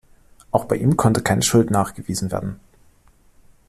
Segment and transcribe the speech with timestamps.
[0.49, 2.59] Auch bei ihm konnte keine Schuld nachgewiesen werden.